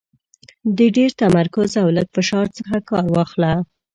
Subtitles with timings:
[0.77, 3.51] د ډېر تمرکز او لږ فشار څخه کار واخله.